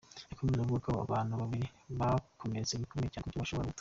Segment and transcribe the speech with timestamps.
[0.29, 1.67] Yakomeje avuga ko aba bantu babiri
[1.99, 3.69] bakomeretse bikomeye cyane ku buryo bashobora no gupfa.